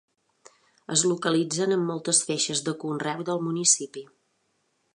Es 0.95 1.01
localitzen 1.09 1.75
en 1.75 1.83
moltes 1.89 2.21
feixes 2.29 2.63
de 2.69 2.75
conreu 2.85 3.21
del 3.29 3.45
municipi. 3.49 4.05